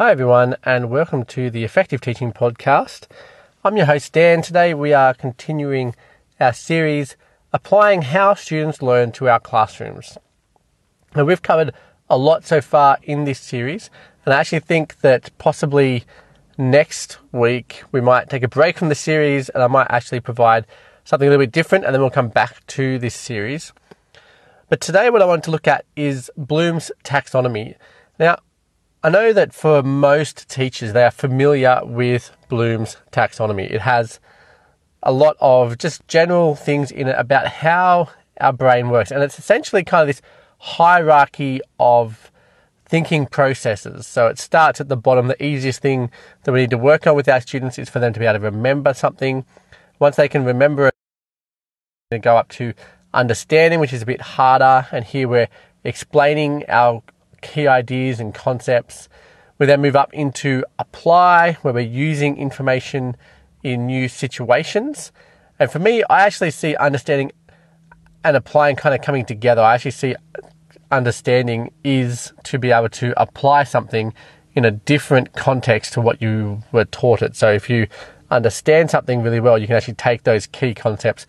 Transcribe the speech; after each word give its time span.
Hi, 0.00 0.12
everyone, 0.12 0.56
and 0.64 0.88
welcome 0.88 1.26
to 1.26 1.50
the 1.50 1.62
Effective 1.62 2.00
Teaching 2.00 2.32
Podcast. 2.32 3.06
I'm 3.62 3.76
your 3.76 3.84
host, 3.84 4.14
Dan. 4.14 4.40
Today 4.40 4.72
we 4.72 4.94
are 4.94 5.12
continuing 5.12 5.94
our 6.40 6.54
series 6.54 7.18
applying 7.52 8.00
how 8.00 8.32
students 8.32 8.80
learn 8.80 9.12
to 9.12 9.28
our 9.28 9.38
classrooms. 9.38 10.16
Now, 11.14 11.26
we've 11.26 11.42
covered 11.42 11.74
a 12.08 12.16
lot 12.16 12.46
so 12.46 12.62
far 12.62 12.96
in 13.02 13.26
this 13.26 13.38
series, 13.38 13.90
and 14.24 14.32
I 14.32 14.40
actually 14.40 14.60
think 14.60 15.02
that 15.02 15.36
possibly 15.36 16.04
next 16.56 17.18
week 17.30 17.82
we 17.92 18.00
might 18.00 18.30
take 18.30 18.42
a 18.42 18.48
break 18.48 18.78
from 18.78 18.88
the 18.88 18.94
series 18.94 19.50
and 19.50 19.62
I 19.62 19.66
might 19.66 19.88
actually 19.90 20.20
provide 20.20 20.64
something 21.04 21.28
a 21.28 21.30
little 21.30 21.44
bit 21.44 21.52
different, 21.52 21.84
and 21.84 21.92
then 21.92 22.00
we'll 22.00 22.08
come 22.08 22.28
back 22.28 22.66
to 22.68 22.98
this 22.98 23.14
series. 23.14 23.74
But 24.70 24.80
today, 24.80 25.10
what 25.10 25.20
I 25.20 25.26
want 25.26 25.44
to 25.44 25.50
look 25.50 25.68
at 25.68 25.84
is 25.94 26.30
Bloom's 26.38 26.90
taxonomy. 27.04 27.74
Now, 28.18 28.38
I 29.02 29.08
know 29.08 29.32
that 29.32 29.54
for 29.54 29.82
most 29.82 30.46
teachers, 30.50 30.92
they 30.92 31.04
are 31.04 31.10
familiar 31.10 31.80
with 31.84 32.36
Bloom's 32.50 32.98
taxonomy. 33.12 33.70
It 33.70 33.80
has 33.80 34.20
a 35.02 35.10
lot 35.10 35.38
of 35.40 35.78
just 35.78 36.06
general 36.06 36.54
things 36.54 36.90
in 36.90 37.08
it 37.08 37.16
about 37.18 37.46
how 37.46 38.10
our 38.42 38.52
brain 38.52 38.90
works. 38.90 39.10
And 39.10 39.22
it's 39.22 39.38
essentially 39.38 39.84
kind 39.84 40.02
of 40.02 40.08
this 40.08 40.20
hierarchy 40.58 41.62
of 41.78 42.30
thinking 42.84 43.24
processes. 43.24 44.06
So 44.06 44.26
it 44.26 44.38
starts 44.38 44.82
at 44.82 44.90
the 44.90 44.98
bottom. 44.98 45.28
The 45.28 45.42
easiest 45.42 45.80
thing 45.80 46.10
that 46.42 46.52
we 46.52 46.60
need 46.60 46.70
to 46.70 46.78
work 46.78 47.06
on 47.06 47.16
with 47.16 47.26
our 47.26 47.40
students 47.40 47.78
is 47.78 47.88
for 47.88 48.00
them 48.00 48.12
to 48.12 48.20
be 48.20 48.26
able 48.26 48.40
to 48.40 48.44
remember 48.44 48.92
something. 48.92 49.46
Once 49.98 50.16
they 50.16 50.28
can 50.28 50.44
remember 50.44 50.88
it, 50.88 50.94
they 52.10 52.18
go 52.18 52.36
up 52.36 52.50
to 52.50 52.74
understanding, 53.14 53.80
which 53.80 53.94
is 53.94 54.02
a 54.02 54.06
bit 54.06 54.20
harder. 54.20 54.88
And 54.92 55.06
here 55.06 55.26
we're 55.26 55.48
explaining 55.84 56.66
our 56.68 57.02
key 57.40 57.66
ideas 57.66 58.20
and 58.20 58.34
concepts. 58.34 59.08
We 59.58 59.66
then 59.66 59.80
move 59.80 59.96
up 59.96 60.12
into 60.14 60.64
apply, 60.78 61.54
where 61.62 61.74
we're 61.74 61.80
using 61.80 62.36
information 62.36 63.16
in 63.62 63.86
new 63.86 64.08
situations. 64.08 65.12
And 65.58 65.70
for 65.70 65.78
me, 65.78 66.02
I 66.08 66.22
actually 66.22 66.50
see 66.50 66.74
understanding 66.76 67.32
and 68.24 68.36
applying 68.36 68.76
kind 68.76 68.94
of 68.94 69.02
coming 69.02 69.24
together. 69.24 69.62
I 69.62 69.74
actually 69.74 69.90
see 69.92 70.14
understanding 70.90 71.72
is 71.84 72.32
to 72.44 72.58
be 72.58 72.70
able 72.70 72.88
to 72.88 73.20
apply 73.20 73.64
something 73.64 74.12
in 74.54 74.64
a 74.64 74.70
different 74.70 75.32
context 75.34 75.92
to 75.94 76.00
what 76.00 76.20
you 76.20 76.62
were 76.72 76.84
taught 76.86 77.22
it. 77.22 77.36
So 77.36 77.52
if 77.52 77.70
you 77.70 77.86
understand 78.30 78.90
something 78.90 79.22
really 79.22 79.40
well, 79.40 79.58
you 79.58 79.66
can 79.66 79.76
actually 79.76 79.94
take 79.94 80.24
those 80.24 80.46
key 80.46 80.74
concepts 80.74 81.26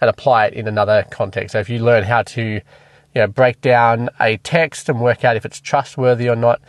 and 0.00 0.10
apply 0.10 0.46
it 0.46 0.54
in 0.54 0.68
another 0.68 1.06
context. 1.10 1.52
So 1.52 1.60
if 1.60 1.68
you 1.70 1.78
learn 1.78 2.04
how 2.04 2.22
to 2.22 2.60
you 3.16 3.22
know, 3.22 3.26
break 3.26 3.62
down 3.62 4.10
a 4.20 4.36
text 4.36 4.90
and 4.90 5.00
work 5.00 5.24
out 5.24 5.36
if 5.36 5.46
it's 5.46 5.58
trustworthy 5.58 6.28
or 6.28 6.36
not. 6.36 6.60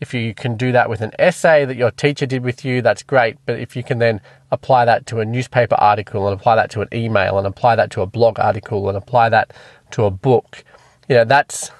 If 0.00 0.14
you 0.14 0.34
can 0.34 0.56
do 0.56 0.70
that 0.70 0.88
with 0.88 1.00
an 1.00 1.10
essay 1.18 1.64
that 1.64 1.76
your 1.76 1.90
teacher 1.90 2.26
did 2.26 2.44
with 2.44 2.64
you, 2.64 2.80
that's 2.80 3.02
great. 3.02 3.38
But 3.44 3.58
if 3.58 3.74
you 3.74 3.82
can 3.82 3.98
then 3.98 4.20
apply 4.52 4.84
that 4.84 5.04
to 5.06 5.18
a 5.18 5.24
newspaper 5.24 5.74
article 5.74 6.28
and 6.28 6.38
apply 6.38 6.54
that 6.54 6.70
to 6.70 6.82
an 6.82 6.88
email 6.92 7.38
and 7.38 7.44
apply 7.44 7.74
that 7.74 7.90
to 7.90 8.02
a 8.02 8.06
blog 8.06 8.38
article 8.38 8.88
and 8.88 8.96
apply 8.96 9.30
that 9.30 9.52
to 9.90 10.04
a 10.04 10.10
book, 10.12 10.62
you 11.08 11.16
know, 11.16 11.24
that's 11.24 11.72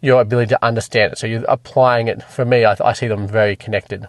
your 0.00 0.20
ability 0.20 0.50
to 0.50 0.64
understand 0.64 1.14
it. 1.14 1.18
So 1.18 1.26
you're 1.26 1.44
applying 1.48 2.06
it. 2.06 2.22
For 2.22 2.44
me, 2.44 2.64
I, 2.64 2.76
I 2.80 2.92
see 2.92 3.08
them 3.08 3.26
very 3.26 3.56
connected. 3.56 4.06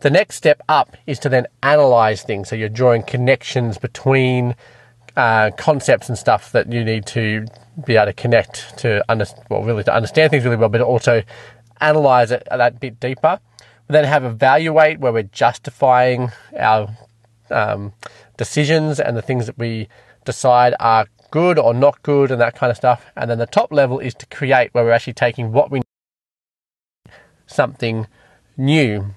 The 0.00 0.08
next 0.08 0.36
step 0.36 0.62
up 0.66 0.96
is 1.06 1.18
to 1.18 1.28
then 1.28 1.46
analyze 1.62 2.22
things. 2.22 2.48
So 2.48 2.56
you're 2.56 2.70
drawing 2.70 3.02
connections 3.02 3.76
between 3.76 4.56
uh, 5.16 5.50
concepts 5.56 6.08
and 6.08 6.16
stuff 6.16 6.52
that 6.52 6.72
you 6.72 6.84
need 6.84 7.06
to 7.06 7.46
be 7.84 7.96
able 7.96 8.06
to 8.06 8.12
connect 8.12 8.78
to 8.78 9.04
understand, 9.10 9.46
well, 9.50 9.62
really 9.62 9.84
to 9.84 9.94
understand 9.94 10.30
things 10.30 10.44
really 10.44 10.56
well, 10.56 10.68
but 10.68 10.80
also 10.80 11.22
analyze 11.80 12.30
it 12.30 12.46
that 12.50 12.80
bit 12.80 13.00
deeper. 13.00 13.40
We 13.88 13.92
then 13.92 14.04
have 14.04 14.24
evaluate 14.24 15.00
where 15.00 15.12
we're 15.12 15.24
justifying 15.24 16.30
our 16.58 16.88
um, 17.50 17.92
decisions 18.36 19.00
and 19.00 19.16
the 19.16 19.22
things 19.22 19.46
that 19.46 19.58
we 19.58 19.88
decide 20.24 20.74
are 20.80 21.06
good 21.30 21.58
or 21.58 21.74
not 21.74 22.02
good 22.02 22.30
and 22.30 22.40
that 22.40 22.54
kind 22.54 22.70
of 22.70 22.76
stuff. 22.76 23.06
And 23.16 23.30
then 23.30 23.38
the 23.38 23.46
top 23.46 23.72
level 23.72 23.98
is 23.98 24.14
to 24.14 24.26
create 24.26 24.72
where 24.72 24.84
we're 24.84 24.92
actually 24.92 25.14
taking 25.14 25.52
what 25.52 25.70
we 25.70 25.82
something 27.46 28.06
new. 28.56 29.14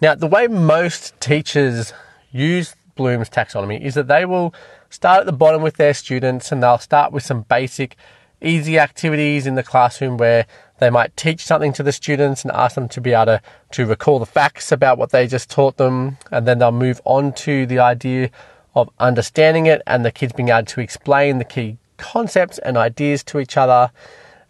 Now, 0.00 0.14
the 0.14 0.26
way 0.26 0.46
most 0.46 1.18
teachers 1.20 1.92
use 2.32 2.74
Bloom's 2.96 3.30
taxonomy 3.30 3.80
is 3.80 3.94
that 3.94 4.08
they 4.08 4.24
will 4.24 4.52
start 4.90 5.20
at 5.20 5.26
the 5.26 5.32
bottom 5.32 5.62
with 5.62 5.76
their 5.76 5.94
students 5.94 6.50
and 6.50 6.62
they'll 6.62 6.78
start 6.78 7.12
with 7.12 7.22
some 7.22 7.42
basic, 7.42 7.96
easy 8.40 8.78
activities 8.78 9.46
in 9.46 9.54
the 9.54 9.62
classroom 9.62 10.16
where 10.16 10.46
they 10.78 10.90
might 10.90 11.16
teach 11.16 11.44
something 11.44 11.72
to 11.74 11.82
the 11.82 11.92
students 11.92 12.42
and 12.42 12.52
ask 12.52 12.74
them 12.74 12.88
to 12.88 13.00
be 13.00 13.12
able 13.12 13.26
to, 13.26 13.42
to 13.72 13.86
recall 13.86 14.18
the 14.18 14.26
facts 14.26 14.72
about 14.72 14.98
what 14.98 15.10
they 15.10 15.26
just 15.26 15.50
taught 15.50 15.76
them. 15.76 16.18
And 16.30 16.46
then 16.46 16.58
they'll 16.58 16.72
move 16.72 17.00
on 17.04 17.32
to 17.34 17.66
the 17.66 17.78
idea 17.78 18.30
of 18.74 18.90
understanding 18.98 19.66
it 19.66 19.80
and 19.86 20.04
the 20.04 20.10
kids 20.10 20.32
being 20.32 20.50
able 20.50 20.66
to 20.66 20.80
explain 20.80 21.38
the 21.38 21.44
key 21.44 21.78
concepts 21.96 22.58
and 22.58 22.76
ideas 22.76 23.24
to 23.24 23.38
each 23.38 23.56
other. 23.56 23.90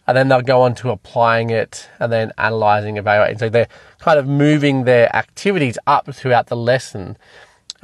And 0.08 0.16
then 0.16 0.28
they'll 0.28 0.42
go 0.42 0.62
on 0.62 0.74
to 0.76 0.90
applying 0.90 1.50
it 1.50 1.88
and 1.98 2.12
then 2.12 2.32
analyzing, 2.38 2.96
evaluating. 2.96 3.38
So 3.38 3.48
they're 3.48 3.68
kind 3.98 4.18
of 4.18 4.26
moving 4.26 4.84
their 4.84 5.14
activities 5.14 5.78
up 5.86 6.12
throughout 6.14 6.46
the 6.46 6.56
lesson. 6.56 7.16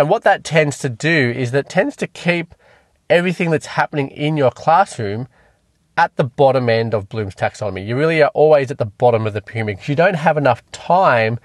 And 0.03 0.11
what 0.11 0.25
that 0.25 0.43
tends 0.43 0.79
to 0.79 0.89
do 0.89 1.31
is 1.31 1.53
that 1.53 1.69
tends 1.69 1.95
to 1.99 2.09
keep 2.09 2.57
everything 3.09 3.53
that's 3.53 3.67
happening 3.67 4.09
in 4.09 4.37
your 4.37 4.51
classroom 4.51 5.29
at 5.97 6.17
the 6.17 6.25
bottom 6.25 6.69
end 6.69 6.93
of 6.93 7.09
Bloom's 7.09 7.37
taxonomy. 7.37 7.87
You 7.87 7.97
really 7.97 8.21
are 8.21 8.33
always 8.35 8.73
at 8.73 8.79
the 8.79 8.85
bottom 8.85 9.29
of 9.29 9.33
the 9.33 9.41
pyramid 9.41 9.77
because 9.77 9.89
you 9.89 9.95
don't 9.95 10.15
have 10.15 10.37
enough 10.37 10.69
time 10.73 11.39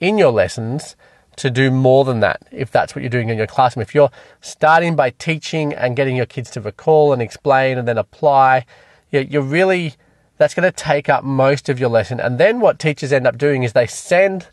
in 0.00 0.16
your 0.16 0.30
lessons 0.30 0.96
to 1.36 1.50
do 1.50 1.70
more 1.70 2.06
than 2.06 2.20
that 2.20 2.48
if 2.50 2.70
that's 2.70 2.94
what 2.94 3.02
you're 3.02 3.10
doing 3.10 3.28
in 3.28 3.36
your 3.36 3.46
classroom. 3.46 3.82
If 3.82 3.94
you're 3.94 4.10
starting 4.40 4.96
by 4.96 5.10
teaching 5.10 5.74
and 5.74 5.94
getting 5.94 6.16
your 6.16 6.24
kids 6.24 6.48
to 6.52 6.62
recall 6.62 7.12
and 7.12 7.20
explain 7.20 7.76
and 7.76 7.86
then 7.86 7.98
apply, 7.98 8.64
you're 9.10 9.42
really, 9.42 9.96
that's 10.38 10.54
going 10.54 10.64
to 10.64 10.72
take 10.74 11.10
up 11.10 11.24
most 11.24 11.68
of 11.68 11.78
your 11.78 11.90
lesson. 11.90 12.20
And 12.20 12.38
then 12.38 12.60
what 12.60 12.78
teachers 12.78 13.12
end 13.12 13.26
up 13.26 13.36
doing 13.36 13.64
is 13.64 13.74
they 13.74 13.86
send 13.86 14.46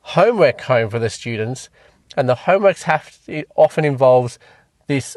homework 0.00 0.62
home 0.62 0.90
for 0.90 0.98
the 0.98 1.08
students 1.08 1.68
and 2.16 2.28
the 2.28 2.34
homeworks 2.34 2.82
have 2.82 3.18
often 3.54 3.84
involves 3.84 4.38
this 4.86 5.16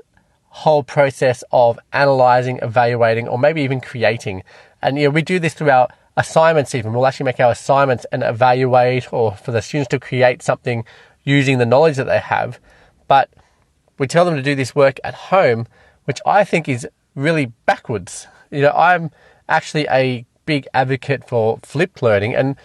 whole 0.50 0.84
process 0.84 1.44
of 1.52 1.80
analyzing, 1.94 2.60
evaluating, 2.62 3.28
or 3.28 3.38
maybe 3.38 3.62
even 3.62 3.80
creating. 3.80 4.44
And 4.82 4.98
you 4.98 5.06
know, 5.06 5.10
we 5.12 5.22
do 5.22 5.40
this 5.40 5.54
through 5.54 5.70
our 5.70 5.90
assignments 6.18 6.76
even. 6.76 6.94
We'll 6.94 7.06
actually 7.08 7.26
make 7.26 7.40
our 7.40 7.52
assignments 7.52 8.06
and 8.12 8.24
evaluate 8.24 9.12
or 9.14 9.36
for 9.36 9.52
the 9.52 9.62
students 9.62 9.90
to 9.90 10.00
create 10.00 10.42
something 10.42 10.84
using 11.24 11.58
the 11.58 11.66
knowledge 11.66 11.98
that 11.98 12.06
they 12.06 12.20
have. 12.20 12.60
But 13.08 13.30
we 13.98 14.08
tell 14.08 14.26
them 14.26 14.36
to 14.36 14.42
do 14.42 14.56
this 14.56 14.76
work 14.76 15.00
at 15.04 15.14
home, 15.14 15.68
which 16.06 16.20
I 16.26 16.44
think 16.44 16.68
is 16.68 16.88
really 17.16 17.54
backwards. 17.66 18.28
You 18.50 18.64
know, 18.64 18.72
I'm 18.72 19.12
actually 19.48 19.88
a 19.90 20.26
big 20.46 20.68
advocate 20.74 21.28
for 21.28 21.60
flipped 21.62 22.02
learning 22.02 22.34
and 22.34 22.56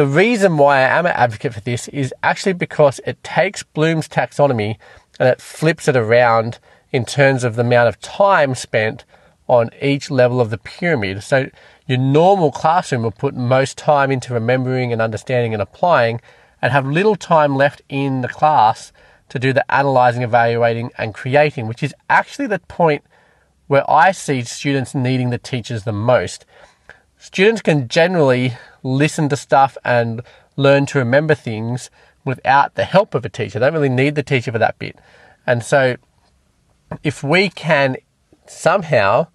the 0.00 0.06
reason 0.06 0.56
why 0.56 0.78
I 0.78 0.98
am 0.98 1.04
an 1.04 1.12
advocate 1.12 1.52
for 1.52 1.60
this 1.60 1.86
is 1.88 2.14
actually 2.22 2.54
because 2.54 3.02
it 3.04 3.22
takes 3.22 3.62
Bloom's 3.62 4.08
taxonomy 4.08 4.78
and 5.18 5.28
it 5.28 5.42
flips 5.42 5.88
it 5.88 5.94
around 5.94 6.58
in 6.90 7.04
terms 7.04 7.44
of 7.44 7.54
the 7.54 7.60
amount 7.60 7.90
of 7.90 8.00
time 8.00 8.54
spent 8.54 9.04
on 9.46 9.68
each 9.82 10.10
level 10.10 10.40
of 10.40 10.48
the 10.48 10.56
pyramid. 10.56 11.22
So 11.22 11.50
your 11.86 11.98
normal 11.98 12.50
classroom 12.50 13.02
will 13.02 13.10
put 13.10 13.34
most 13.34 13.76
time 13.76 14.10
into 14.10 14.32
remembering 14.32 14.90
and 14.90 15.02
understanding 15.02 15.52
and 15.52 15.60
applying 15.60 16.22
and 16.62 16.72
have 16.72 16.86
little 16.86 17.14
time 17.14 17.54
left 17.54 17.82
in 17.90 18.22
the 18.22 18.28
class 18.28 18.92
to 19.28 19.38
do 19.38 19.52
the 19.52 19.70
analyzing, 19.70 20.22
evaluating 20.22 20.92
and 20.96 21.12
creating, 21.12 21.66
which 21.66 21.82
is 21.82 21.94
actually 22.08 22.46
the 22.46 22.60
point 22.60 23.04
where 23.66 23.84
I 23.86 24.12
see 24.12 24.44
students 24.44 24.94
needing 24.94 25.28
the 25.28 25.36
teachers 25.36 25.84
the 25.84 25.92
most. 25.92 26.46
Students 27.22 27.60
can 27.60 27.86
generally 27.86 28.54
listen 28.82 29.28
to 29.28 29.36
stuff 29.36 29.76
and 29.84 30.22
learn 30.56 30.86
to 30.86 30.98
remember 30.98 31.34
things 31.34 31.90
without 32.24 32.76
the 32.76 32.84
help 32.84 33.14
of 33.14 33.26
a 33.26 33.28
teacher. 33.28 33.58
They 33.58 33.66
don't 33.66 33.74
really 33.74 33.90
need 33.90 34.14
the 34.14 34.22
teacher 34.22 34.50
for 34.50 34.58
that 34.58 34.78
bit. 34.78 34.98
And 35.46 35.62
so, 35.62 35.96
if 37.02 37.22
we 37.22 37.50
can 37.50 37.98
somehow 38.46 39.26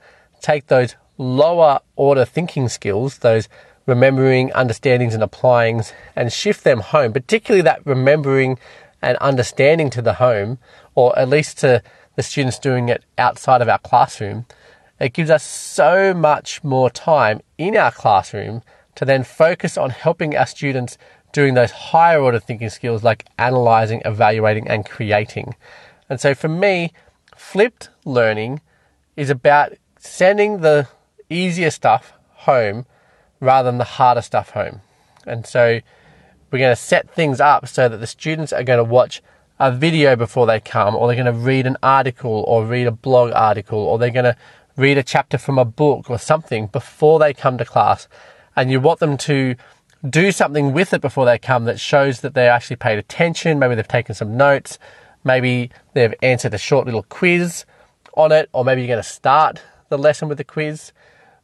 take 0.42 0.66
those 0.66 0.96
lower 1.20 1.80
order 1.96 2.26
thinking 2.26 2.70
skills, 2.70 3.20
those 3.20 3.48
remembering, 3.86 4.52
understandings, 4.54 5.14
and 5.14 5.22
applyings, 5.22 5.94
and 6.16 6.34
shift 6.34 6.64
them 6.64 6.80
home, 6.80 7.14
particularly 7.14 7.62
that 7.62 7.86
remembering 7.86 8.58
and 9.00 9.16
understanding 9.20 9.92
to 9.92 10.02
the 10.02 10.16
home, 10.16 10.58
or 10.96 11.18
at 11.20 11.30
least 11.30 11.60
to 11.60 11.84
the 12.16 12.24
students 12.24 12.58
doing 12.58 12.90
it 12.90 13.04
outside 13.20 13.62
of 13.62 13.70
our 13.70 13.78
classroom, 13.78 14.48
it 15.00 15.14
gives 15.14 15.30
us 15.30 15.44
so 15.44 16.14
much 16.14 16.64
more 16.64 16.90
time 16.90 17.42
in 17.58 17.76
our 17.76 17.92
classroom 17.92 18.62
to 18.96 19.06
then 19.06 19.24
focus 19.24 19.78
on 19.78 19.90
helping 19.90 20.36
our 20.36 20.46
students 20.46 20.98
doing 21.34 21.54
those 21.54 21.72
higher 21.72 22.22
order 22.22 22.40
thinking 22.40 22.70
skills 22.70 23.04
like 23.04 23.26
analyzing, 23.38 24.02
evaluating, 24.06 24.68
and 24.68 24.86
creating. 24.86 25.54
And 26.10 26.20
so 26.22 26.34
for 26.34 26.48
me, 26.48 26.94
flipped 27.36 27.90
learning 28.06 28.62
is 29.18 29.30
about 29.30 29.74
sending 30.00 30.62
the 30.62 30.88
easier 31.30 31.72
stuff 31.72 32.14
home 32.30 32.86
rather 33.42 33.70
than 33.70 33.80
the 33.80 33.84
harder 33.84 34.22
stuff 34.22 34.52
home. 34.52 34.80
And 35.28 35.46
so 35.46 35.82
we're 36.52 36.60
going 36.60 36.72
to 36.72 36.82
set 36.82 37.10
things 37.10 37.42
up 37.42 37.68
so 37.68 37.90
that 37.90 37.98
the 37.98 38.08
students 38.08 38.54
are 38.54 38.64
going 38.64 38.78
to 38.78 38.84
watch 38.84 39.22
a 39.60 39.72
video 39.72 40.16
before 40.16 40.46
they 40.46 40.60
come, 40.60 40.96
or 40.96 41.08
they're 41.08 41.22
going 41.22 41.34
to 41.34 41.40
read 41.40 41.66
an 41.66 41.78
article, 41.82 42.44
or 42.48 42.66
read 42.66 42.88
a 42.88 42.92
blog 42.92 43.32
article, 43.34 43.80
or 43.80 43.98
they're 43.98 44.10
going 44.10 44.26
to 44.26 44.36
read 44.78 44.98
a 44.98 45.04
chapter 45.04 45.38
from 45.38 45.58
a 45.58 45.66
book 45.66 46.10
or 46.10 46.18
something 46.18 46.68
before 46.68 47.20
they 47.20 47.34
come 47.34 47.58
to 47.58 47.66
class. 47.66 48.08
And 48.56 48.72
you 48.72 48.80
want 48.80 49.00
them 49.00 49.18
to 49.18 49.56
do 50.10 50.32
something 50.32 50.74
with 50.74 50.94
it 50.94 51.02
before 51.02 51.26
they 51.26 51.38
come 51.38 51.66
that 51.66 51.80
shows 51.80 52.22
that 52.22 52.34
they 52.34 52.48
actually 52.48 52.76
paid 52.76 52.98
attention. 52.98 53.60
Maybe 53.60 53.76
they've 53.76 53.88
taken 53.88 54.16
some 54.16 54.38
notes. 54.38 54.78
Maybe 55.24 55.72
they've 55.94 56.14
answered 56.22 56.54
a 56.54 56.58
short 56.58 56.86
little 56.86 57.04
quiz 57.04 57.66
on 58.16 58.32
it, 58.32 58.50
or 58.54 58.64
maybe 58.64 58.82
you're 58.82 58.88
going 58.88 59.04
to 59.04 59.10
start 59.10 59.62
the 59.90 59.98
lesson 59.98 60.30
with 60.30 60.40
a 60.40 60.44
quiz. 60.44 60.92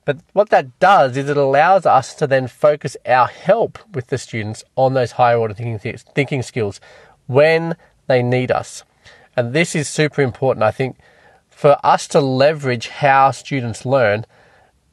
But 0.06 0.20
what 0.34 0.50
that 0.50 0.80
does 0.80 1.18
is 1.18 1.30
it 1.30 1.38
allows 1.38 1.86
us 1.86 2.14
to 2.16 2.28
then 2.28 2.48
focus 2.48 2.98
our 3.06 3.28
help 3.28 3.80
with 3.94 4.08
the 4.08 4.18
students 4.18 4.64
on 4.76 4.94
those 4.94 5.14
higher 5.14 5.38
order 5.38 5.54
thinking, 5.54 5.98
thinking 6.16 6.42
skills 6.42 6.80
when 7.28 7.76
they 8.08 8.22
need 8.24 8.52
us. 8.52 8.84
And 9.36 9.54
this 9.54 9.76
is 9.76 9.88
super 9.88 10.22
important. 10.22 10.64
I 10.64 10.72
think 10.72 10.98
for 11.62 11.78
us 11.84 12.08
to 12.08 12.20
leverage 12.20 12.88
how 12.88 13.30
students 13.30 13.86
learn, 13.86 14.26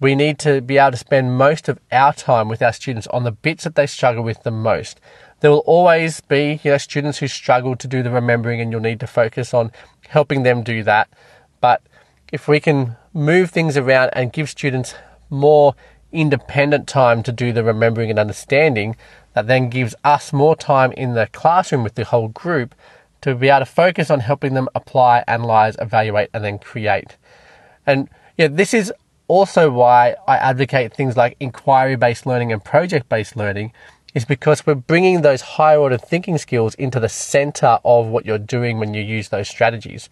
we 0.01 0.15
need 0.15 0.39
to 0.39 0.61
be 0.61 0.77
able 0.77 0.91
to 0.91 0.99
spend 0.99 1.35
most 1.35 1.67
of 1.67 1.79
our 1.91 2.13
time 2.13 2.47
with 2.47 2.61
our 2.61 2.75
students 2.75 3.07
on 3.07 3.25
the 3.25 3.33
bits 3.33 3.65
that 3.65 3.75
they 3.75 3.87
struggle 3.87 4.23
with 4.23 4.43
the 4.43 4.51
most. 4.51 5.01
There 5.41 5.51
will 5.51 5.65
always 5.65 6.21
be, 6.21 6.61
you 6.63 6.73
know, 6.73 6.77
students 6.77 7.17
who 7.17 7.27
struggle 7.27 7.75
to 7.75 7.89
do 7.89 8.03
the 8.03 8.11
remembering 8.11 8.61
and 8.61 8.71
you'll 8.71 8.83
need 8.83 9.01
to 9.01 9.07
focus 9.07 9.55
on 9.55 9.73
helping 10.09 10.43
them 10.43 10.63
do 10.63 10.83
that. 10.83 11.09
But 11.63 11.81
if 12.35 12.49
we 12.49 12.61
can 12.61 12.99
move 13.15 13.51
things 13.51 13.79
around 13.79 14.11
and 14.13 14.31
give 14.31 14.51
students 14.51 14.95
more 15.31 15.75
independent 16.13 16.87
time 16.87 17.23
to 17.23 17.33
do 17.33 17.51
the 17.51 17.65
remembering 17.65 18.11
and 18.11 18.19
understanding, 18.19 18.95
that 19.33 19.47
then 19.47 19.71
gives 19.71 19.95
us 20.05 20.35
more 20.35 20.55
time 20.55 20.93
in 20.93 21.15
the 21.15 21.29
classroom 21.33 21.83
with 21.83 21.95
the 21.95 22.05
whole 22.05 22.29
group 22.29 22.75
to 23.23 23.35
be 23.35 23.49
able 23.49 23.61
to 23.61 23.67
focus 23.67 24.11
on 24.11 24.21
helping 24.21 24.55
them 24.55 24.69
apply, 24.75 25.25
analyze, 25.27 25.77
evaluate, 25.81 26.31
and 26.33 26.45
then 26.45 26.59
create. 26.59 27.17
And 27.87 28.09
yeah, 28.37 28.49
this 28.49 28.75
is 28.75 28.93
also 29.27 29.71
why 29.71 30.15
I 30.27 30.37
advocate 30.37 30.95
things 30.95 31.17
like 31.17 31.37
inquiry 31.41 31.97
based 31.97 32.27
learning 32.27 32.53
and 32.53 32.65
project 32.65 33.09
based 33.09 33.37
learning, 33.37 33.73
is 34.15 34.25
because 34.25 34.67
we're 34.67 34.75
bringing 34.75 35.23
those 35.23 35.41
higher 35.41 35.79
order 35.79 35.99
thinking 35.99 36.39
skills 36.39 36.75
into 36.77 36.99
the 37.01 37.09
center 37.09 37.79
of 37.85 38.07
what 38.07 38.25
you're 38.25 38.39
doing 38.39 38.79
when 38.79 38.95
you 38.95 39.03
use 39.03 39.29
those 39.29 39.49
strategies. 39.49 40.09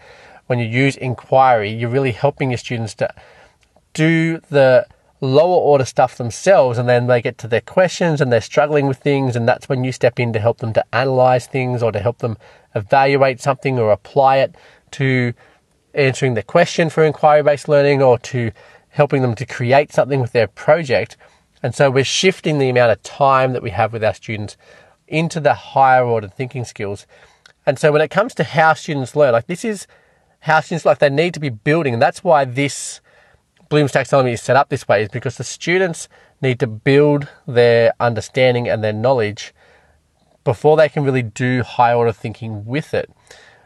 When 0.47 0.59
you 0.59 0.67
use 0.67 0.97
inquiry, 0.97 1.71
you're 1.71 1.91
really 1.91 2.13
helping 2.13 2.51
your 2.51 2.59
students 2.59 2.95
to 2.95 3.13
do 3.95 4.41
the 4.51 4.87
lower 5.21 5.57
order 5.57 5.85
stuff 5.85 6.17
themselves 6.17 6.77
and 6.77 6.89
then 6.89 7.07
they 7.07 7.23
get 7.23 7.39
to 7.39 7.49
their 7.49 7.63
questions 7.63 8.21
and 8.21 8.31
they're 8.31 8.41
struggling 8.41 8.87
with 8.87 8.99
things 8.99 9.35
and 9.35 9.49
that's 9.49 9.69
when 9.69 9.83
you 9.83 9.91
step 9.91 10.21
in 10.21 10.33
to 10.33 10.39
help 10.39 10.59
them 10.59 10.75
to 10.75 10.85
analyze 10.93 11.47
things 11.47 11.83
or 11.83 11.91
to 11.91 12.01
help 12.01 12.19
them 12.19 12.37
evaluate 12.77 13.41
something 13.41 13.79
or 13.79 13.91
apply 13.91 14.37
it 14.37 14.55
to 14.93 15.33
answering 15.95 16.35
the 16.35 16.43
question 16.43 16.91
for 16.91 17.03
inquiry 17.03 17.43
based 17.43 17.69
learning 17.69 18.03
or 18.03 18.19
to 18.19 18.53
helping 18.91 19.23
them 19.23 19.35
to 19.35 19.47
create 19.47 19.93
something 19.93 20.21
with 20.21 20.33
their 20.33 20.47
project. 20.47 21.17
And 21.63 21.75
so 21.75 21.91
we're 21.91 22.05
shifting 22.05 22.59
the 22.59 22.69
amount 22.69 22.93
of 22.93 23.03
time 23.03 23.53
that 23.53 23.63
we 23.63 23.71
have 23.71 23.93
with 23.93 24.05
our 24.05 24.15
students 24.15 24.57
into 25.09 25.41
the 25.41 25.55
higher 25.55 26.05
order 26.05 26.29
thinking 26.29 26.65
skills. 26.65 27.07
And 27.65 27.79
so 27.79 27.91
when 27.91 28.03
it 28.03 28.11
comes 28.11 28.35
to 28.35 28.45
how 28.45 28.75
students 28.75 29.17
learn, 29.17 29.33
like 29.33 29.47
this 29.47 29.65
is 29.65 29.87
how 30.41 30.61
students 30.61 30.85
like 30.85 30.99
they 30.99 31.11
need 31.11 31.35
to 31.35 31.41
be 31.41 31.49
building. 31.49 31.95
And 31.95 32.03
that's 32.03 32.23
why 32.23 32.45
this 32.45 33.01
Bloom's 33.69 33.93
taxonomy 33.93 34.33
is 34.33 34.43
set 34.43 34.57
up 34.57 34.69
this 34.69 34.87
way 34.87 35.03
is 35.03 35.09
because 35.09 35.39
the 35.39 35.45
students 35.45 36.09
need 36.41 36.61
to 36.61 36.67
build 36.67 37.29
their 37.47 37.93
understanding 37.99 38.69
and 38.69 38.85
their 38.85 38.93
knowledge 38.93 39.53
before 40.47 40.77
they 40.77 40.89
can 40.89 41.03
really 41.03 41.23
do 41.23 41.65
high 41.65 41.93
order 41.93 42.13
thinking 42.13 42.65
with 42.65 42.95
it. 42.95 43.11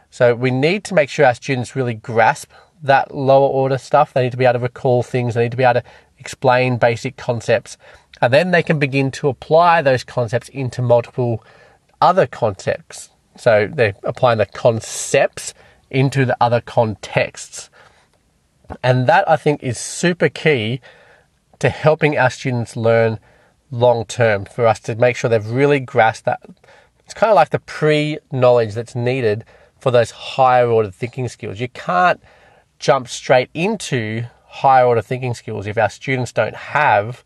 So 0.09 0.33
we 0.33 0.49
need 0.49 0.83
to 0.85 0.95
make 0.95 1.09
sure 1.09 1.27
our 1.27 1.35
students 1.35 1.75
really 1.75 1.93
grasp 1.93 2.51
that 2.81 3.13
lower 3.13 3.47
order 3.47 3.77
stuff. 3.77 4.13
They 4.13 4.23
need 4.23 4.31
to 4.31 4.37
be 4.37 4.45
able 4.45 4.53
to 4.53 4.63
recall 4.63 5.03
things, 5.03 5.35
they 5.35 5.43
need 5.43 5.51
to 5.51 5.57
be 5.57 5.63
able 5.63 5.81
to 5.81 5.87
explain 6.17 6.77
basic 6.77 7.17
concepts, 7.17 7.77
and 8.19 8.33
then 8.33 8.49
they 8.49 8.63
can 8.63 8.79
begin 8.79 9.11
to 9.11 9.29
apply 9.29 9.83
those 9.83 10.03
concepts 10.03 10.49
into 10.49 10.81
multiple 10.81 11.43
other 12.01 12.25
concepts. 12.25 13.11
So 13.37 13.69
they're 13.71 13.95
applying 14.03 14.39
the 14.39 14.47
concepts 14.47 15.53
into 15.91 16.25
the 16.25 16.35
other 16.41 16.61
contexts. 16.61 17.69
And 18.81 19.05
that 19.05 19.29
I 19.29 19.37
think 19.37 19.61
is 19.61 19.77
super 19.77 20.29
key 20.29 20.81
to 21.59 21.69
helping 21.69 22.17
our 22.17 22.31
students 22.31 22.75
learn 22.75 23.19
long 23.71 24.05
term 24.05 24.45
for 24.45 24.67
us 24.67 24.79
to 24.81 24.95
make 24.95 25.15
sure 25.15 25.29
they've 25.29 25.49
really 25.49 25.79
grasped 25.79 26.25
that. 26.25 26.41
It's 27.05 27.13
kind 27.13 27.31
of 27.31 27.35
like 27.35 27.49
the 27.49 27.59
pre 27.59 28.19
knowledge 28.31 28.73
that's 28.73 28.95
needed 28.95 29.45
for 29.79 29.91
those 29.91 30.11
higher 30.11 30.69
order 30.69 30.91
thinking 30.91 31.27
skills. 31.27 31.59
You 31.59 31.69
can't 31.69 32.21
jump 32.77 33.07
straight 33.07 33.49
into 33.53 34.25
higher 34.45 34.85
order 34.85 35.01
thinking 35.01 35.33
skills 35.33 35.65
if 35.65 35.77
our 35.77 35.89
students 35.89 36.31
don't 36.31 36.55
have 36.55 37.23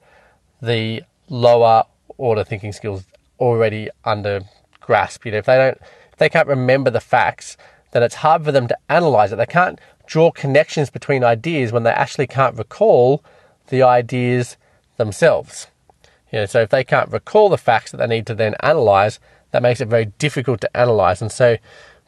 the 0.62 1.04
lower 1.30 1.84
order 2.18 2.44
thinking 2.44 2.72
skills 2.72 3.04
already 3.40 3.90
under 4.04 4.42
grasp. 4.80 5.26
You 5.26 5.32
know, 5.32 5.40
if 5.40 5.46
they 5.46 5.58
don't, 5.58 5.78
if 6.12 6.18
they 6.18 6.30
can't 6.30 6.48
remember 6.48 6.90
the 6.90 7.02
facts, 7.02 7.58
then 7.92 8.04
it's 8.04 8.16
hard 8.16 8.44
for 8.44 8.52
them 8.52 8.68
to 8.68 8.78
analyze 8.90 9.32
it. 9.32 9.38
They 9.38 9.46
can't 9.46 9.80
draw 10.06 10.32
connections 10.32 10.90
between 10.90 11.24
ideas 11.24 11.72
when 11.72 11.84
they 11.84 11.92
actually 11.92 12.28
can't 12.28 12.58
recall 12.58 13.24
the 13.68 13.82
ideas 13.82 14.58
themselves. 14.98 15.68
You 16.32 16.40
know, 16.40 16.46
so 16.46 16.62
if 16.62 16.70
they 16.70 16.84
can't 16.84 17.12
recall 17.12 17.50
the 17.50 17.58
facts 17.58 17.92
that 17.92 17.98
they 17.98 18.08
need 18.08 18.28
to 18.28 18.36
then 18.36 18.56
analyze, 18.62 19.20
that 19.52 19.62
makes 19.62 19.80
it 19.80 19.88
very 19.88 20.06
difficult 20.06 20.62
to 20.62 20.78
analyze. 20.78 21.22
And 21.22 21.32
so 21.32 21.58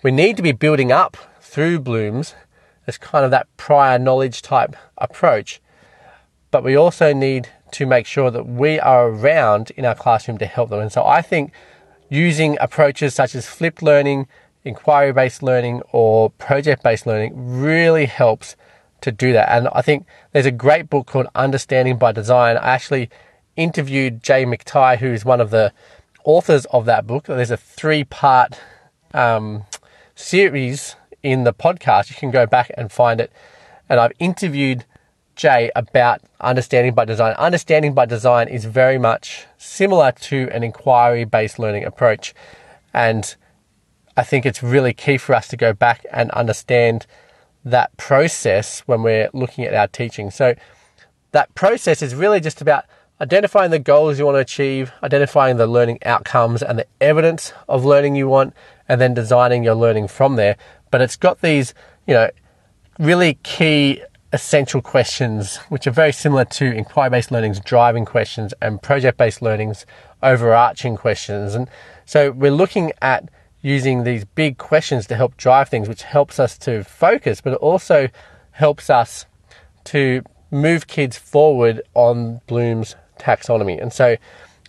we 0.04 0.12
need 0.12 0.36
to 0.38 0.44
be 0.44 0.52
building 0.52 0.92
up 0.92 1.18
through 1.40 1.80
Bloom's 1.80 2.36
as 2.88 2.98
kind 2.98 3.26
of 3.26 3.32
that 3.32 3.48
prior 3.58 4.00
knowledge 4.00 4.42
type 4.42 4.76
approach. 4.98 5.62
But 6.52 6.64
we 6.64 6.76
also 6.76 7.14
need 7.14 7.50
to 7.72 7.86
make 7.86 8.06
sure 8.06 8.32
that 8.32 8.48
we 8.48 8.80
are 8.80 9.10
around 9.10 9.72
in 9.72 9.86
our 9.86 9.96
classroom 9.96 10.38
to 10.40 10.46
help 10.46 10.70
them. 10.70 10.80
And 10.80 10.92
so 10.92 11.06
I 11.06 11.22
think 11.22 11.52
using 12.10 12.58
approaches 12.62 13.14
such 13.14 13.36
as 13.36 13.46
flipped 13.46 13.84
learning, 13.84 14.28
inquiry 14.64 15.12
based 15.14 15.44
learning 15.44 15.82
or 15.92 16.30
project 16.32 16.84
based 16.84 17.06
learning 17.06 17.34
really 17.36 18.06
helps 18.06 18.56
to 19.02 19.12
do 19.12 19.34
that. 19.34 19.50
And 19.50 19.68
I 19.74 19.82
think 19.82 20.06
there's 20.32 20.46
a 20.46 20.52
great 20.52 20.90
book 20.90 21.08
called 21.08 21.28
Understanding 21.36 21.98
by 21.98 22.12
Design. 22.12 22.58
I 22.58 22.74
actually 22.74 23.10
interviewed 23.58 24.24
Jay 24.24 24.46
McTighe, 24.46 25.00
who 25.00 25.12
is 25.12 25.26
one 25.26 25.42
of 25.42 25.50
the 25.50 25.74
authors 26.24 26.66
of 26.68 26.86
that 26.86 27.06
book. 27.06 27.26
There's 27.26 27.52
a 27.52 27.58
three 27.58 28.06
part 28.06 28.58
um, 29.14 29.64
series 30.16 30.96
in 31.24 31.44
the 31.44 31.54
podcast. 31.54 32.10
You 32.10 32.16
can 32.16 32.32
go 32.32 32.46
back 32.46 32.72
and 32.78 32.92
find 32.92 33.20
it. 33.20 33.32
And 33.90 34.00
I've 34.00 34.14
interviewed 34.20 34.86
Jay 35.36 35.72
about 35.76 36.22
understanding 36.40 36.94
by 36.94 37.06
design. 37.06 37.34
Understanding 37.38 37.94
by 37.94 38.06
design 38.06 38.48
is 38.48 38.66
very 38.66 38.98
much 38.98 39.46
similar 39.58 40.12
to 40.12 40.50
an 40.52 40.64
inquiry 40.64 41.26
based 41.26 41.60
learning 41.60 41.84
approach. 41.84 42.34
And 42.94 43.36
I 44.16 44.24
think 44.24 44.46
it's 44.46 44.64
really 44.64 44.94
key 44.94 45.18
for 45.18 45.36
us 45.36 45.48
to 45.50 45.58
go 45.58 45.74
back 45.74 46.06
and 46.12 46.32
understand 46.32 47.06
that 47.64 47.96
process 47.98 48.80
when 48.82 49.04
we're 49.04 49.30
looking 49.34 49.66
at 49.66 49.74
our 49.74 49.88
teaching. 49.88 50.32
So, 50.32 50.56
that 51.32 51.54
process 51.56 52.02
is 52.02 52.16
really 52.16 52.40
just 52.40 52.62
about 52.62 52.86
identifying 53.20 53.72
the 53.72 53.80
goals 53.80 54.20
you 54.20 54.26
want 54.26 54.36
to 54.36 54.40
achieve, 54.40 54.92
identifying 55.04 55.58
the 55.58 55.68
learning 55.68 56.00
outcomes 56.04 56.62
and 56.62 56.78
the 56.78 56.86
evidence 57.02 57.54
of 57.68 57.86
learning 57.86 58.16
you 58.16 58.28
want, 58.28 58.54
and 58.88 59.02
then 59.02 59.14
designing 59.14 59.64
your 59.64 59.76
learning 59.76 60.08
from 60.08 60.36
there. 60.36 60.56
But 60.92 61.02
it's 61.02 61.16
got 61.16 61.42
these, 61.42 61.74
you 62.06 62.14
know, 62.14 62.30
really 63.00 63.36
key 63.44 64.02
essential 64.34 64.82
questions, 64.82 65.58
which 65.70 65.88
are 65.88 65.92
very 65.92 66.12
similar 66.12 66.46
to 66.46 66.66
inquiry 66.66 67.10
based 67.10 67.32
learning's 67.32 67.60
driving 67.60 68.06
questions 68.06 68.54
and 68.62 68.82
project 68.82 69.18
based 69.18 69.42
learning's 69.42 69.86
overarching 70.22 70.96
questions. 70.96 71.56
And 71.56 71.70
so 72.06 72.32
we're 72.32 72.52
looking 72.52 72.92
at 73.02 73.30
using 73.62 74.04
these 74.04 74.26
big 74.26 74.58
questions 74.58 75.08
to 75.08 75.16
help 75.16 75.36
drive 75.38 75.70
things, 75.70 75.90
which 75.90 76.04
helps 76.04 76.40
us 76.40 76.58
to 76.60 76.84
focus, 76.84 77.42
but 77.42 77.54
it 77.54 77.60
also 77.60 78.10
helps 78.52 78.90
us 78.90 79.26
to 79.86 80.22
move 80.52 80.88
kids 80.88 81.18
forward 81.18 81.82
on 81.94 82.42
Bloom's 82.48 82.96
taxonomy. 83.20 83.82
And 83.82 83.92
so 83.92 84.18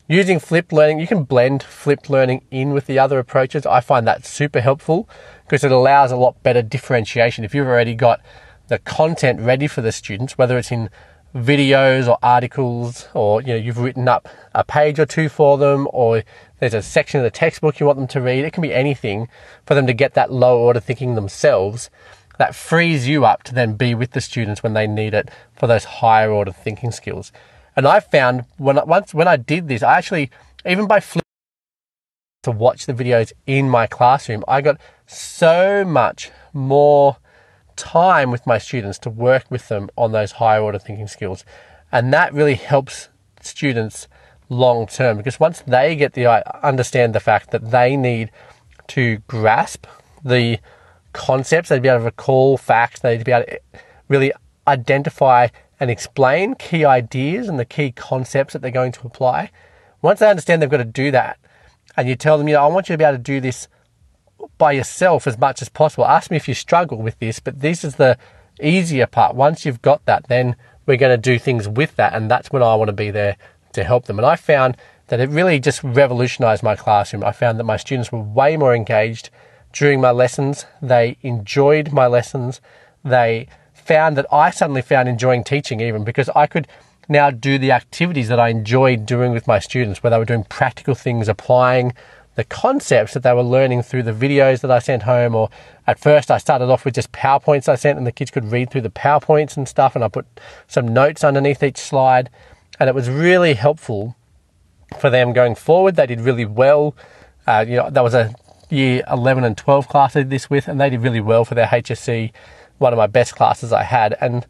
using 0.09 0.39
flipped 0.39 0.73
learning, 0.73 0.99
you 0.99 1.07
can 1.07 1.25
blend 1.25 1.63
flipped 1.63 2.11
learning 2.11 2.45
in 2.51 2.73
with 2.73 2.87
the 2.87 2.99
other 2.99 3.19
approaches. 3.19 3.67
I 3.67 3.81
find 3.81 4.07
that 4.07 4.27
super 4.27 4.61
helpful 4.61 5.09
because 5.45 5.65
it 5.65 5.73
allows 5.73 6.11
a 6.11 6.17
lot 6.17 6.43
better 6.43 6.63
differentiation. 6.63 7.45
If 7.45 7.55
you've 7.55 7.67
already 7.67 7.95
got 7.95 8.21
the 8.69 8.79
content 8.79 9.41
ready 9.41 9.67
for 9.67 9.81
the 9.81 9.93
students, 9.93 10.37
whether 10.37 10.59
it's 10.59 10.71
in 10.71 10.91
videos 11.35 12.09
or 12.09 12.19
articles 12.23 13.07
or 13.13 13.43
you 13.43 13.49
know 13.49 13.57
you've 13.57 13.79
written 13.79 14.09
up 14.09 14.29
a 14.55 14.65
page 14.65 14.99
or 14.99 15.05
two 15.05 15.29
for 15.29 15.59
them 15.59 15.87
or 15.93 16.23
there's 16.59 16.73
a 16.73 16.81
section 16.81 17.21
of 17.21 17.25
the 17.25 17.31
textbook 17.31 17.79
you 17.79 17.85
want 17.85 17.99
them 17.99 18.09
to 18.09 18.21
read 18.21 18.45
it 18.45 18.53
can 18.53 18.63
be 18.63 18.73
anything 18.73 19.29
for 19.67 19.75
them 19.75 19.87
to 19.87 19.93
get 19.93 20.15
that 20.15 20.33
low 20.33 20.59
order 20.59 20.81
thinking 20.81 21.15
themselves 21.17 21.91
that 22.39 22.55
frees 22.55 23.07
you 23.07 23.27
up 23.27 23.43
to 23.43 23.55
then 23.55 23.75
be 23.75 23.95
with 23.95 24.13
the 24.13 24.23
students 24.23 24.63
when 24.63 24.73
they 24.73 24.87
need 24.87 25.13
it 25.13 25.29
for 25.55 25.67
those 25.67 25.85
higher 25.85 26.31
order 26.31 26.51
thinking 26.51 26.91
skills 26.91 27.31
and 27.79 27.87
i 27.87 27.99
found 28.01 28.45
when 28.59 28.79
once 28.87 29.15
when 29.15 29.29
i 29.29 29.37
did 29.37 29.69
this 29.69 29.83
i 29.83 29.97
actually 29.97 30.31
even 30.67 30.87
by 30.87 31.01
flipping 31.01 31.23
to 32.43 32.51
watch 32.51 32.87
the 32.87 32.95
videos 32.95 33.33
in 33.47 33.69
my 33.69 33.87
classroom, 33.87 34.45
I 34.49 34.61
got 34.61 34.81
so 35.07 35.85
much 35.85 36.31
more 36.53 37.17
time 37.77 38.31
with 38.31 38.47
my 38.47 38.59
students 38.59 38.99
to 39.01 39.11
work 39.11 39.51
with 39.51 39.69
them 39.69 39.91
on 39.97 40.13
those 40.13 40.33
higher 40.33 40.63
order 40.63 40.79
thinking 40.79 41.09
skills. 41.09 41.45
And 41.93 42.13
that 42.13 42.33
really 42.33 42.55
helps 42.55 43.09
students 43.41 44.09
long 44.51 44.87
term 44.87 45.19
because 45.19 45.39
once 45.39 45.61
they 45.67 45.95
get 45.95 46.15
the 46.15 46.25
uh, 46.25 46.43
understand 46.63 47.15
the 47.15 47.21
fact 47.21 47.51
that 47.51 47.71
they 47.71 47.97
need 47.97 48.31
to 48.89 49.19
grasp 49.27 49.87
the 50.25 50.59
concepts, 51.13 51.69
they'd 51.69 51.83
be 51.83 51.89
able 51.89 52.01
to 52.01 52.05
recall 52.05 52.57
facts, 52.57 53.01
they'd 53.01 53.25
be 53.25 53.33
able 53.33 53.45
to 53.45 53.55
eh, 53.55 53.79
really 54.09 54.33
identify 54.67 55.49
and 55.81 55.91
explain 55.91 56.55
key 56.55 56.85
ideas 56.85 57.49
and 57.49 57.59
the 57.59 57.65
key 57.65 57.93
concepts 57.93 58.53
that 58.53 58.63
they're 58.63 58.71
going 58.71 58.93
to 58.93 59.07
apply. 59.07 59.51
Once 60.03 60.21
they 60.21 60.31
understand 60.31 60.61
they've 60.61 60.71
got 60.71 60.79
to 60.79 60.85
do 60.85 61.11
that, 61.11 61.39
and 61.97 62.09
you 62.09 62.15
tell 62.15 62.39
them, 62.39 62.49
you 62.49 62.55
know, 62.55 62.63
I 62.63 62.67
want 62.69 62.89
you 62.89 62.95
to 62.95 62.99
be 62.99 63.05
able 63.05 63.17
to 63.17 63.23
do 63.23 63.41
this 63.41 63.69
by 64.57 64.73
yourself 64.73 65.27
as 65.27 65.39
much 65.39 65.63
as 65.63 65.69
possible. 65.69 66.05
Ask 66.05 66.31
me 66.31 66.37
if 66.37 66.47
you 66.47 66.55
struggle 66.55 66.99
with 66.99 67.19
this, 67.19 67.41
but 67.41 67.61
this 67.61 67.85
is 67.85 67.97
the 67.97 68.17
easier 68.63 69.07
part. 69.07 69.35
Once 69.35 69.65
you've 69.65 69.83
got 69.83 70.05
that, 70.07 70.29
then 70.29 70.57
we're 70.87 70.97
going 70.97 71.11
to 71.11 71.21
do 71.21 71.39
things 71.39 71.69
with 71.69 71.97
that, 71.97 72.15
and 72.15 72.31
that's 72.31 72.51
when 72.51 72.63
I 72.63 72.75
want 72.77 72.89
to 72.89 72.93
be 72.93 73.11
there 73.11 73.37
to 73.73 73.85
help 73.85 74.07
them. 74.07 74.19
And 74.19 74.27
I 74.27 74.37
found 74.37 74.77
that 75.09 75.21
it 75.21 75.29
really 75.29 75.59
just 75.59 75.83
revolutionized 75.83 76.63
my 76.63 76.77
classroom. 76.77 77.25
I 77.25 77.33
found 77.33 77.59
that 77.59 77.65
my 77.65 77.77
students 77.77 78.13
were 78.13 78.21
way 78.21 78.57
more 78.57 78.75
engaged 78.75 79.31
during 79.73 80.01
my 80.01 80.11
lessons. 80.11 80.67
They 80.81 81.17
enjoyed 81.23 81.93
my 81.93 82.07
lessons. 82.07 82.61
They 83.05 83.49
found 83.89 84.17
that 84.19 84.27
I 84.31 84.51
suddenly 84.51 84.83
found 84.83 85.09
enjoying 85.09 85.43
teaching 85.43 85.81
even 85.81 86.05
because 86.05 86.29
I 86.37 86.47
could 86.47 86.69
now 87.09 87.31
do 87.31 87.59
the 87.59 87.73
activities 87.73 88.29
that 88.29 88.39
I 88.39 88.51
enjoyed 88.51 89.07
doing 89.07 89.33
with 89.33 89.47
my 89.47 89.59
students, 89.59 90.03
where 90.03 90.11
they 90.11 90.19
were 90.19 90.27
doing 90.27 90.45
practical 90.45 90.95
things, 90.95 91.27
applying 91.27 91.95
the 92.35 92.45
concepts 92.45 93.15
that 93.15 93.23
they 93.23 93.33
were 93.33 93.43
learning 93.43 93.83
through 93.83 94.03
the 94.03 94.13
videos 94.13 94.61
that 94.61 94.71
I 94.71 94.79
sent 94.79 95.05
home. 95.05 95.35
Or 95.35 95.49
at 95.87 95.99
first, 95.99 96.31
I 96.31 96.37
started 96.37 96.67
off 96.67 96.85
with 96.85 96.95
just 96.95 97.11
PowerPoints 97.13 97.69
I 97.69 97.77
sent, 97.77 97.97
and 97.97 98.07
the 98.07 98.13
kids 98.13 98.31
could 98.31 98.53
read 98.53 98.71
through 98.71 98.83
the 98.83 98.91
PowerPoints 98.91 99.57
and 99.57 99.67
stuff, 99.67 99.97
and 99.97 100.05
I 100.05 100.09
put 100.09 100.27
some 100.67 100.87
notes 100.87 101.25
underneath 101.25 101.63
each 101.63 101.79
slide. 101.79 102.29
And 102.79 102.89
it 102.89 102.95
was 102.95 103.09
really 103.09 103.55
helpful 103.55 104.15
for 105.01 105.09
them 105.09 105.33
going 105.33 105.55
forward. 105.55 105.97
They 105.97 106.07
did 106.07 106.21
really 106.21 106.45
well. 106.45 106.95
Uh, 107.47 107.65
you 107.67 107.77
know, 107.77 107.91
that 107.91 108.05
was 108.05 108.15
a 108.15 108.35
year 108.69 109.03
11 109.11 109.45
and 109.45 109.57
12 109.57 109.89
class 109.89 110.15
I 110.15 110.21
did 110.21 110.31
this 110.31 110.51
with, 110.51 110.69
and 110.69 110.79
they 110.79 110.91
did 110.91 111.01
really 111.01 111.21
well 111.21 111.47
for 111.47 111.55
their 111.55 111.67
HSC, 111.67 112.33
one 112.79 112.93
of 112.93 112.97
my 112.97 113.07
best 113.07 113.35
classes 113.35 113.73
I 113.73 113.83
had. 113.83 114.17
And 114.21 114.47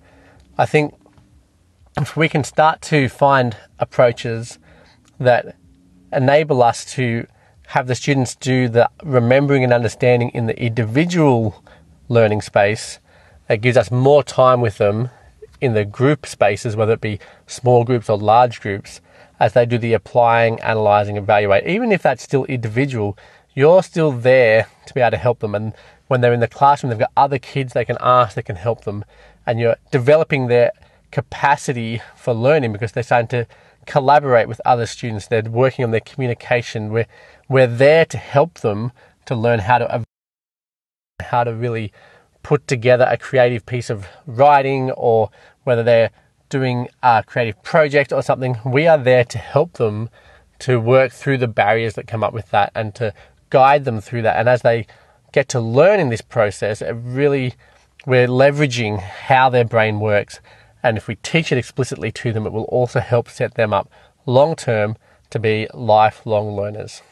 I 0.57 0.67
think 0.67 0.95
if 1.97 2.17
we 2.17 2.29
can 2.29 2.45
start 2.45 2.81
to 2.83 3.09
find 3.09 3.57
approaches 3.79 4.59
that 5.19 5.57
enable 6.13 6.63
us 6.63 6.85
to 6.85 7.27
have 7.69 7.87
the 7.87 7.95
students 7.95 8.35
do 8.35 8.69
the 8.69 8.89
remembering 9.03 9.65
and 9.65 9.73
understanding 9.73 10.31
in 10.31 10.47
the 10.47 10.59
individual 10.59 11.63
learning 12.09 12.41
space, 12.41 12.99
it 13.49 13.59
gives 13.59 13.77
us 13.77 13.91
more 13.91 14.23
time 14.23 14.61
with 14.61 14.79
them 14.79 15.11
in 15.61 15.75
the 15.75 15.85
group 15.85 16.25
spaces, 16.25 16.77
whether 16.77 16.93
it 16.93 17.01
be 17.01 17.19
small 17.47 17.85
groups 17.85 18.09
or 18.09 18.17
large 18.17 18.61
groups, 18.61 19.01
as 19.41 19.53
they 19.53 19.67
do 19.67 19.79
the 19.79 19.93
applying, 19.93 20.61
analyzing, 20.61 21.17
evaluate. 21.17 21.67
Even 21.67 21.93
if 21.93 22.03
that's 22.03 22.23
still 22.23 22.45
individual, 22.45 23.19
you're 23.55 23.83
still 23.83 24.13
there 24.13 24.67
to 24.87 24.95
be 24.95 25.01
able 25.01 25.11
to 25.11 25.17
help 25.17 25.41
them. 25.41 25.55
And 25.55 25.75
when 26.09 26.21
they're 26.21 26.33
in 26.33 26.41
the 26.41 26.49
classroom, 26.49 26.91
they've 26.91 26.99
got 26.99 27.13
other 27.17 27.39
kids 27.39 27.73
they 27.73 27.85
can 27.85 27.99
ask 28.01 28.35
that 28.35 28.45
can 28.45 28.57
help 28.57 28.85
them. 28.85 29.05
And 29.47 29.61
you're 29.61 29.77
developing 29.91 30.49
their 30.49 30.73
capacity 31.11 32.03
for 32.17 32.35
learning 32.35 32.73
because 32.73 32.93
they're 32.93 33.03
starting 33.03 33.29
to 33.29 33.47
collaborate 33.87 34.49
with 34.49 34.61
other 34.65 34.87
students. 34.87 35.27
They're 35.27 35.43
working 35.43 35.85
on 35.85 35.91
their 35.91 36.01
communication. 36.01 36.91
We're, 36.91 37.07
we're 37.49 37.67
there 37.67 38.05
to 38.07 38.19
help 38.19 38.61
them 38.61 38.93
to 39.27 39.35
learn 39.35 39.61
how 39.61 39.79
to 39.79 40.05
how 41.21 41.45
to 41.45 41.53
really 41.53 41.93
put 42.43 42.67
together 42.67 43.07
a 43.11 43.19
creative 43.19 43.67
piece 43.67 43.91
of 43.91 44.07
writing 44.27 44.91
or 44.93 45.31
whether 45.65 45.83
they're 45.83 46.11
doing 46.49 46.89
a 47.03 47.23
creative 47.27 47.63
project 47.63 48.13
or 48.13 48.23
something. 48.23 48.57
We 48.65 48.87
are 48.87 48.97
there 48.97 49.25
to 49.25 49.39
help 49.39 49.75
them 49.75 50.09
to 50.61 50.81
work 50.81 51.13
through 51.13 51.39
the 51.39 51.49
barriers 51.49 51.95
that 51.95 52.07
come 52.07 52.25
up 52.25 52.33
with 52.33 52.51
that 52.51 52.73
and 52.75 52.95
to 52.95 53.13
guide 53.51 53.85
them 53.85 54.01
through 54.01 54.23
that. 54.23 54.37
And 54.37 54.49
as 54.49 54.63
they 54.63 54.87
get 55.33 55.49
to 55.51 55.61
learn 55.61 56.01
in 56.01 56.09
this 56.09 56.21
process, 56.21 56.83
it 56.83 56.93
really 56.93 57.55
we're 58.07 58.29
leveraging 58.29 59.01
how 59.01 59.51
their 59.51 59.65
brain 59.65 60.01
works. 60.01 60.41
And 60.83 60.97
if 60.97 61.09
we 61.09 61.17
teach 61.17 61.53
it 61.53 61.59
explicitly 61.59 62.11
to 62.13 62.33
them, 62.33 62.47
it 62.47 62.53
will 62.53 62.65
also 62.65 63.01
help 63.01 63.29
set 63.29 63.55
them 63.55 63.73
up 63.73 63.91
long 64.27 64.57
term 64.57 64.97
to 65.31 65.39
be 65.39 65.69
lifelong 65.75 66.55
learners. 66.57 67.03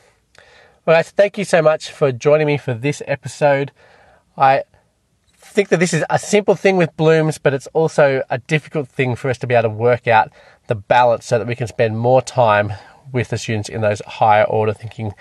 All 0.87 0.95
right, 0.95 1.05
so 1.05 1.13
thank 1.17 1.37
you 1.37 1.45
so 1.45 1.61
much 1.61 1.91
for 1.91 2.13
joining 2.13 2.47
me 2.47 2.59
for 2.59 2.73
this 2.73 3.03
episode. 3.07 3.73
I 4.37 4.63
think 5.37 5.69
that 5.71 5.81
this 5.81 5.93
is 5.93 6.05
a 6.09 6.19
simple 6.19 6.55
thing 6.55 6.77
with 6.77 6.97
blooms, 6.97 7.39
but 7.39 7.53
it's 7.53 7.67
also 7.69 8.23
a 8.31 8.39
difficult 8.39 8.89
thing 8.89 9.17
for 9.17 9.29
us 9.29 9.39
to 9.39 9.47
be 9.47 9.55
able 9.55 9.71
to 9.71 9.75
work 9.75 10.07
out 10.07 10.31
the 10.69 10.75
balance 10.75 11.27
so 11.27 11.39
that 11.39 11.47
we 11.47 11.57
can 11.57 11.67
spend 11.67 11.99
more 11.99 12.23
time 12.23 12.73
with 13.13 13.31
the 13.31 13.39
students 13.39 13.69
in 13.69 13.81
those 13.81 14.01
higher 14.01 14.45
order 14.45 14.73
thinking 14.73 15.13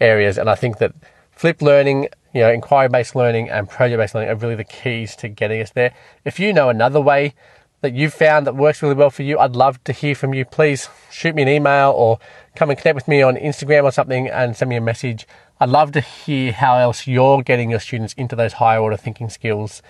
areas. 0.00 0.38
And 0.38 0.50
I 0.50 0.54
think 0.54 0.78
that 0.78 0.92
flipped 1.30 1.62
learning, 1.62 2.08
you 2.36 2.42
know, 2.42 2.52
inquiry 2.52 2.86
based 2.90 3.16
learning 3.16 3.48
and 3.48 3.66
project 3.66 3.98
based 3.98 4.14
learning 4.14 4.28
are 4.28 4.36
really 4.36 4.54
the 4.54 4.62
keys 4.62 5.16
to 5.16 5.26
getting 5.26 5.62
us 5.62 5.70
there. 5.70 5.94
If 6.22 6.38
you 6.38 6.52
know 6.52 6.68
another 6.68 7.00
way 7.00 7.34
that 7.80 7.94
you've 7.94 8.12
found 8.12 8.46
that 8.46 8.54
works 8.54 8.82
really 8.82 8.94
well 8.94 9.08
for 9.08 9.22
you, 9.22 9.38
I'd 9.38 9.56
love 9.56 9.82
to 9.84 9.92
hear 9.92 10.14
from 10.14 10.34
you. 10.34 10.44
Please 10.44 10.90
shoot 11.10 11.34
me 11.34 11.40
an 11.40 11.48
email 11.48 11.92
or 11.96 12.18
come 12.54 12.68
and 12.68 12.78
connect 12.78 12.94
with 12.94 13.08
me 13.08 13.22
on 13.22 13.36
Instagram 13.36 13.84
or 13.84 13.90
something 13.90 14.28
and 14.28 14.54
send 14.54 14.68
me 14.68 14.76
a 14.76 14.82
message. 14.82 15.26
I'd 15.58 15.70
love 15.70 15.92
to 15.92 16.02
hear 16.02 16.52
how 16.52 16.76
else 16.76 17.06
you're 17.06 17.40
getting 17.40 17.70
your 17.70 17.80
students 17.80 18.12
into 18.18 18.36
those 18.36 18.52
higher 18.52 18.80
order 18.80 18.98
thinking 18.98 19.30
skills 19.30 19.80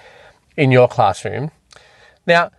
in 0.56 0.70
your 0.70 0.86
classroom. 0.86 1.50
Now, 2.28 2.52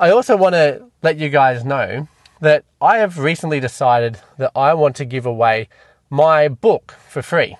I 0.00 0.10
also 0.10 0.36
want 0.36 0.54
to 0.54 0.84
let 1.00 1.16
you 1.18 1.28
guys 1.28 1.64
know 1.64 2.08
that 2.40 2.64
I 2.80 2.98
have 2.98 3.18
recently 3.18 3.60
decided 3.60 4.18
that 4.36 4.50
I 4.56 4.74
want 4.74 4.96
to 4.96 5.04
give 5.04 5.26
away 5.26 5.68
my 6.10 6.48
book 6.48 6.96
for 7.08 7.22
free. 7.22 7.56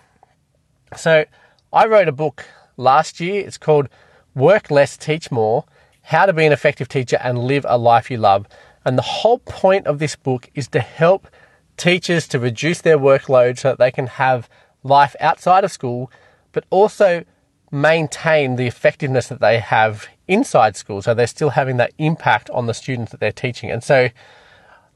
So 0.96 1.24
I 1.72 1.86
wrote 1.86 2.08
a 2.08 2.12
book 2.12 2.46
last 2.78 3.20
year. 3.20 3.46
It's 3.46 3.58
called 3.58 3.88
Work 4.34 4.70
Less, 4.70 4.96
Teach 4.96 5.30
More 5.30 5.64
How 6.02 6.24
to 6.24 6.32
Be 6.32 6.46
an 6.46 6.52
Effective 6.52 6.88
Teacher 6.88 7.18
and 7.22 7.38
Live 7.38 7.66
a 7.68 7.76
Life 7.76 8.10
You 8.10 8.16
Love. 8.16 8.46
And 8.86 8.96
the 8.96 9.02
whole 9.02 9.40
point 9.40 9.86
of 9.86 9.98
this 9.98 10.16
book 10.16 10.48
is 10.54 10.66
to 10.68 10.80
help 10.80 11.28
teachers 11.76 12.26
to 12.28 12.38
reduce 12.38 12.80
their 12.80 12.98
workload 12.98 13.58
so 13.58 13.68
that 13.68 13.78
they 13.78 13.90
can 13.90 14.06
have 14.06 14.48
life 14.82 15.14
outside 15.20 15.62
of 15.62 15.70
school, 15.70 16.10
but 16.52 16.64
also 16.70 17.24
maintain 17.70 18.56
the 18.56 18.66
effectiveness 18.66 19.28
that 19.28 19.40
they 19.40 19.58
have 19.58 20.08
inside 20.26 20.74
school. 20.74 21.02
So 21.02 21.12
they're 21.12 21.26
still 21.26 21.50
having 21.50 21.76
that 21.76 21.92
impact 21.98 22.48
on 22.50 22.66
the 22.66 22.72
students 22.72 23.12
that 23.12 23.20
they're 23.20 23.30
teaching. 23.30 23.70
And 23.70 23.84
so 23.84 24.08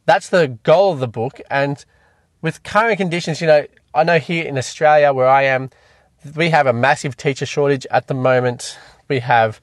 that's 0.06 0.30
the 0.30 0.58
goal 0.62 0.94
of 0.94 1.00
the 1.00 1.08
book. 1.08 1.38
And 1.50 1.84
with 2.40 2.62
current 2.62 2.96
conditions, 2.96 3.42
you 3.42 3.46
know, 3.46 3.66
I 3.94 4.04
know 4.04 4.18
here 4.18 4.46
in 4.46 4.56
Australia 4.56 5.12
where 5.12 5.28
I 5.28 5.42
am, 5.42 5.68
we 6.36 6.50
have 6.50 6.66
a 6.66 6.72
massive 6.72 7.16
teacher 7.16 7.46
shortage 7.46 7.86
at 7.90 8.06
the 8.06 8.14
moment. 8.14 8.78
We 9.08 9.20
have 9.20 9.60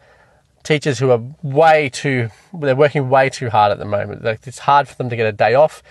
teachers 0.63 0.99
who 0.99 1.11
are 1.11 1.21
way 1.41 1.89
too, 1.89 2.29
they're 2.53 2.75
working 2.75 3.09
way 3.09 3.29
too 3.29 3.49
hard 3.49 3.71
at 3.71 3.79
the 3.79 3.85
moment. 3.85 4.23
Like, 4.23 4.45
it's 4.45 4.59
hard 4.59 4.87
for 4.87 4.95
them 4.95 5.09
to 5.09 5.15
get 5.15 5.25
a 5.25 5.31
day 5.31 5.53
off. 5.53 5.81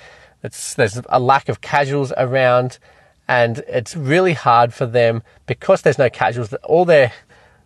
It's, 0.43 0.75
there's 0.75 1.01
a 1.09 1.19
lack 1.19 1.49
of 1.49 1.61
casuals 1.61 2.13
around 2.17 2.79
and 3.27 3.59
it's 3.69 3.97
really 3.97 4.33
hard 4.33 4.73
for 4.73 4.87
them 4.87 5.23
because 5.47 5.83
there's 5.83 5.99
no 5.99 6.09
casuals. 6.09 6.53
All 6.65 6.85
their, 6.85 7.13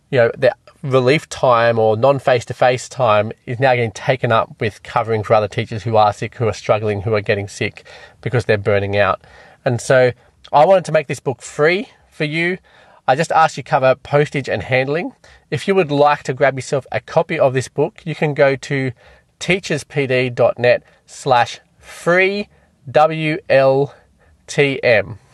you 0.09 0.19
know, 0.19 0.31
their 0.37 0.53
relief 0.81 1.29
time 1.29 1.79
or 1.79 1.95
non 1.95 2.19
face 2.19 2.45
to 2.45 2.53
face 2.53 2.89
time 2.89 3.31
is 3.45 3.59
now 3.59 3.73
getting 3.73 3.91
taken 3.91 4.31
up 4.31 4.59
with 4.59 4.83
covering 4.83 5.23
for 5.23 5.33
other 5.33 5.47
teachers 5.47 5.83
who 5.83 5.95
are 5.95 6.11
sick, 6.11 6.35
who 6.35 6.47
are 6.47 6.53
struggling, 6.53 7.01
who 7.01 7.13
are 7.13 7.21
getting 7.21 7.47
sick 7.47 7.85
because 8.21 8.45
they're 8.45 8.57
burning 8.57 8.97
out. 8.97 9.21
And 9.63 9.79
so 9.79 10.11
I 10.51 10.65
wanted 10.65 10.85
to 10.85 10.91
make 10.91 11.07
this 11.07 11.21
book 11.21 11.41
free 11.41 11.87
for 12.11 12.25
you. 12.25 12.57
I 13.07 13.15
just 13.15 13.31
asked 13.31 13.57
you 13.57 13.63
cover 13.63 13.95
postage 13.95 14.47
and 14.47 14.63
handling. 14.63 15.13
If 15.51 15.67
you 15.67 15.75
would 15.75 15.91
like 15.91 16.23
to 16.23 16.33
grab 16.33 16.55
yourself 16.55 16.87
a 16.91 17.01
copy 17.01 17.37
of 17.37 17.53
this 17.53 17.67
book, 17.67 18.01
you 18.05 18.15
can 18.15 18.33
go 18.33 18.55
to 18.55 18.91
teacherspd.net 19.39 20.83
slash 21.05 21.59
free 21.77 22.47
WLTM. 22.89 23.87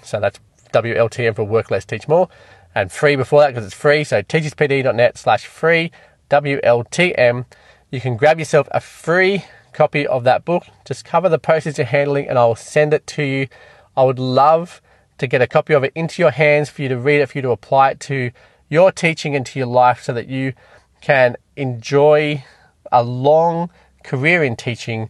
So 0.01 0.19
that's 0.19 0.39
WLTM 0.73 1.35
for 1.35 1.43
work 1.43 1.69
less, 1.69 1.85
teach 1.85 2.07
more 2.07 2.27
and 2.75 2.91
free 2.91 3.15
before 3.15 3.41
that 3.41 3.49
because 3.49 3.65
it's 3.65 3.75
free. 3.75 4.03
So 4.03 4.21
teacherspd.net 4.21 5.17
slash 5.17 5.45
free 5.45 5.91
WLTM. 6.29 7.45
You 7.91 8.01
can 8.01 8.17
grab 8.17 8.39
yourself 8.39 8.67
a 8.71 8.79
free 8.79 9.45
copy 9.73 10.05
of 10.07 10.23
that 10.23 10.45
book. 10.45 10.65
Just 10.85 11.05
cover 11.05 11.29
the 11.29 11.39
postage 11.39 11.77
you're 11.77 11.85
handling 11.85 12.27
and 12.27 12.37
I'll 12.37 12.55
send 12.55 12.93
it 12.93 13.05
to 13.07 13.23
you. 13.23 13.47
I 13.95 14.03
would 14.03 14.19
love 14.19 14.81
to 15.19 15.27
get 15.27 15.41
a 15.41 15.47
copy 15.47 15.73
of 15.73 15.83
it 15.83 15.91
into 15.95 16.21
your 16.21 16.31
hands 16.31 16.69
for 16.69 16.81
you 16.81 16.89
to 16.89 16.97
read 16.97 17.21
it, 17.21 17.29
for 17.29 17.37
you 17.37 17.41
to 17.43 17.51
apply 17.51 17.91
it 17.91 17.99
to 18.01 18.31
your 18.69 18.91
teaching 18.91 19.35
and 19.35 19.45
to 19.45 19.59
your 19.59 19.67
life 19.67 20.01
so 20.03 20.13
that 20.13 20.27
you 20.27 20.53
can 21.01 21.35
enjoy 21.55 22.43
a 22.91 23.03
long 23.03 23.69
career 24.03 24.43
in 24.43 24.55
teaching 24.55 25.09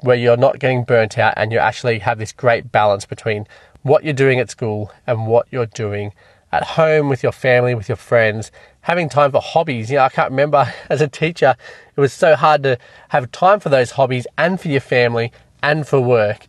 where 0.00 0.16
you're 0.16 0.36
not 0.36 0.58
getting 0.58 0.84
burnt 0.84 1.18
out 1.18 1.34
and 1.36 1.52
you 1.52 1.58
actually 1.58 1.98
have 1.98 2.18
this 2.18 2.32
great 2.32 2.70
balance 2.70 3.04
between 3.04 3.46
what 3.82 4.04
you're 4.04 4.12
doing 4.12 4.38
at 4.38 4.50
school 4.50 4.92
and 5.06 5.26
what 5.26 5.46
you're 5.50 5.66
doing 5.66 6.12
at 6.52 6.62
home 6.62 7.08
with 7.08 7.22
your 7.22 7.32
family, 7.32 7.74
with 7.74 7.88
your 7.88 7.96
friends, 7.96 8.50
having 8.82 9.08
time 9.08 9.30
for 9.30 9.40
hobbies. 9.40 9.90
You 9.90 9.96
know, 9.96 10.04
I 10.04 10.08
can't 10.08 10.30
remember 10.30 10.72
as 10.88 11.00
a 11.00 11.08
teacher, 11.08 11.56
it 11.96 12.00
was 12.00 12.12
so 12.12 12.36
hard 12.36 12.62
to 12.62 12.78
have 13.08 13.30
time 13.32 13.60
for 13.60 13.68
those 13.68 13.92
hobbies 13.92 14.26
and 14.36 14.60
for 14.60 14.68
your 14.68 14.80
family 14.80 15.32
and 15.62 15.86
for 15.86 16.00
work. 16.00 16.46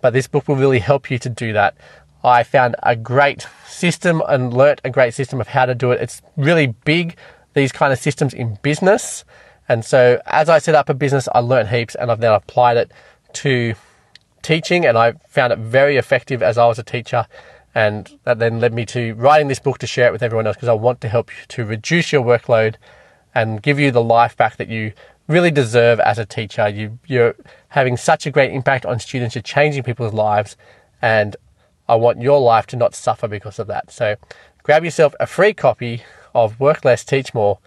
But 0.00 0.12
this 0.12 0.26
book 0.26 0.48
will 0.48 0.56
really 0.56 0.80
help 0.80 1.10
you 1.10 1.18
to 1.18 1.28
do 1.28 1.52
that. 1.52 1.76
I 2.24 2.42
found 2.42 2.76
a 2.82 2.94
great 2.94 3.46
system 3.66 4.22
and 4.28 4.54
learnt 4.54 4.80
a 4.84 4.90
great 4.90 5.14
system 5.14 5.40
of 5.40 5.48
how 5.48 5.66
to 5.66 5.74
do 5.74 5.90
it. 5.90 6.00
It's 6.00 6.22
really 6.36 6.68
big, 6.68 7.16
these 7.54 7.72
kind 7.72 7.92
of 7.92 7.98
systems 7.98 8.32
in 8.32 8.58
business. 8.62 9.24
And 9.68 9.84
so 9.84 10.20
as 10.26 10.48
I 10.48 10.58
set 10.58 10.74
up 10.74 10.88
a 10.88 10.94
business, 10.94 11.28
I 11.34 11.40
learnt 11.40 11.68
heaps 11.68 11.94
and 11.94 12.10
I've 12.10 12.20
then 12.20 12.32
applied 12.32 12.76
it 12.76 12.92
to 13.34 13.74
teaching 14.42 14.84
and 14.84 14.98
I 14.98 15.12
found 15.28 15.52
it 15.52 15.58
very 15.58 15.96
effective 15.96 16.42
as 16.42 16.58
I 16.58 16.66
was 16.66 16.78
a 16.78 16.82
teacher. 16.82 17.26
And 17.74 18.18
that 18.24 18.38
then 18.38 18.60
led 18.60 18.74
me 18.74 18.84
to 18.86 19.14
writing 19.14 19.48
this 19.48 19.58
book 19.58 19.78
to 19.78 19.86
share 19.86 20.08
it 20.08 20.12
with 20.12 20.22
everyone 20.22 20.46
else 20.46 20.56
because 20.56 20.68
I 20.68 20.74
want 20.74 21.00
to 21.00 21.08
help 21.08 21.30
you 21.30 21.46
to 21.48 21.64
reduce 21.64 22.12
your 22.12 22.22
workload 22.22 22.76
and 23.34 23.62
give 23.62 23.78
you 23.78 23.90
the 23.90 24.02
life 24.02 24.36
back 24.36 24.56
that 24.56 24.68
you 24.68 24.92
really 25.26 25.50
deserve 25.50 25.98
as 26.00 26.18
a 26.18 26.26
teacher. 26.26 26.68
You, 26.68 26.98
you're 27.06 27.34
having 27.68 27.96
such 27.96 28.26
a 28.26 28.30
great 28.30 28.52
impact 28.52 28.84
on 28.84 28.98
students, 28.98 29.34
you're 29.34 29.42
changing 29.42 29.84
people's 29.84 30.12
lives, 30.12 30.56
and 31.00 31.36
I 31.88 31.96
want 31.96 32.22
your 32.22 32.40
life 32.40 32.66
to 32.68 32.76
not 32.76 32.94
suffer 32.94 33.28
because 33.28 33.58
of 33.58 33.66
that. 33.66 33.90
So 33.90 34.16
grab 34.62 34.84
yourself 34.84 35.14
a 35.20 35.26
free 35.26 35.54
copy 35.54 36.02
of 36.34 36.58
Work 36.60 36.84
Less, 36.84 37.04
Teach 37.04 37.34
More 37.34 37.58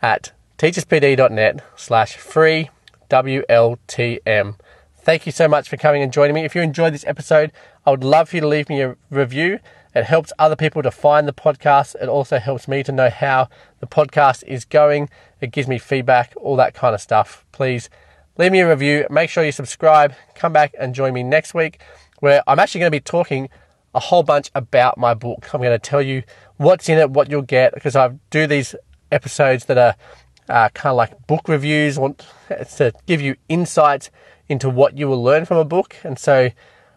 at 0.00 0.32
teacherspd.net 0.58 1.62
slash 1.76 2.16
free 2.16 2.70
WLTM. 3.10 4.56
Thank 4.96 5.26
you 5.26 5.32
so 5.32 5.48
much 5.48 5.68
for 5.68 5.76
coming 5.76 6.02
and 6.02 6.12
joining 6.12 6.34
me. 6.34 6.44
If 6.44 6.54
you 6.54 6.62
enjoyed 6.62 6.92
this 6.92 7.06
episode, 7.06 7.52
I 7.86 7.90
would 7.90 8.04
love 8.04 8.28
for 8.28 8.36
you 8.36 8.42
to 8.42 8.48
leave 8.48 8.68
me 8.68 8.82
a 8.82 8.96
review. 9.10 9.60
It 9.94 10.04
helps 10.04 10.32
other 10.38 10.56
people 10.56 10.82
to 10.82 10.90
find 10.90 11.26
the 11.26 11.32
podcast. 11.32 11.94
It 12.00 12.08
also 12.08 12.38
helps 12.38 12.68
me 12.68 12.82
to 12.82 12.92
know 12.92 13.08
how 13.08 13.48
the 13.80 13.86
podcast 13.86 14.44
is 14.44 14.64
going. 14.64 15.08
It 15.40 15.50
gives 15.50 15.66
me 15.66 15.78
feedback, 15.78 16.34
all 16.36 16.56
that 16.56 16.74
kind 16.74 16.94
of 16.94 17.00
stuff. 17.00 17.46
Please 17.52 17.88
leave 18.36 18.52
me 18.52 18.60
a 18.60 18.68
review. 18.68 19.06
Make 19.10 19.30
sure 19.30 19.44
you 19.44 19.52
subscribe. 19.52 20.14
Come 20.34 20.52
back 20.52 20.74
and 20.78 20.94
join 20.94 21.14
me 21.14 21.22
next 21.22 21.54
week 21.54 21.80
where 22.20 22.42
I'm 22.46 22.58
actually 22.58 22.80
going 22.80 22.92
to 22.92 22.96
be 22.96 23.00
talking 23.00 23.48
a 23.94 24.00
whole 24.00 24.22
bunch 24.22 24.50
about 24.54 24.98
my 24.98 25.14
book. 25.14 25.52
I'm 25.52 25.60
going 25.60 25.72
to 25.72 25.78
tell 25.78 26.02
you 26.02 26.22
what's 26.56 26.88
in 26.88 26.98
it, 26.98 27.10
what 27.10 27.30
you'll 27.30 27.42
get, 27.42 27.74
because 27.74 27.96
I 27.96 28.08
do 28.30 28.46
these 28.46 28.74
episodes 29.10 29.64
that 29.66 29.78
are 29.78 29.94
uh, 30.48 30.68
kind 30.70 30.90
of 30.90 30.96
like 30.96 31.26
book 31.26 31.48
reviews, 31.48 31.98
want 31.98 32.26
to 32.48 32.92
give 33.06 33.20
you 33.20 33.36
insights 33.48 34.10
into 34.48 34.68
what 34.70 34.96
you 34.96 35.08
will 35.08 35.22
learn 35.22 35.44
from 35.44 35.58
a 35.58 35.64
book. 35.64 35.96
And 36.04 36.18
so 36.18 36.50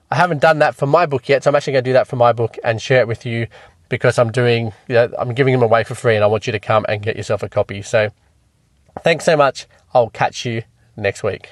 I 0.10 0.16
haven't 0.16 0.42
done 0.42 0.60
that 0.60 0.76
for 0.76 0.86
my 0.86 1.06
book 1.06 1.30
yet, 1.30 1.44
so 1.44 1.50
I'm 1.50 1.56
actually 1.56 1.74
going 1.74 1.84
to 1.86 1.90
do 1.90 1.94
that 1.94 2.08
for 2.08 2.16
my 2.16 2.34
book 2.34 2.58
and 2.64 2.82
share 2.82 3.02
it 3.02 3.08
with 3.08 3.26
you 3.26 3.48
because 3.90 4.18
I'm 4.18 4.32
doing, 4.32 4.74
you 4.88 4.96
know, 4.96 5.14
I'm 5.18 5.34
giving 5.34 5.54
them 5.54 5.64
away 5.64 5.84
for 5.84 5.96
free, 5.96 6.16
and 6.16 6.24
I 6.24 6.28
want 6.28 6.48
you 6.48 6.54
to 6.54 6.60
come 6.60 6.86
and 6.88 7.02
get 7.02 7.18
yourself 7.18 7.44
a 7.44 7.50
copy. 7.50 7.82
So 7.82 8.10
thanks 9.04 9.26
so 9.26 9.36
much. 9.36 9.68
I'll 9.94 10.10
catch 10.10 10.46
you 10.46 10.64
next 10.96 11.24
week. 11.24 11.52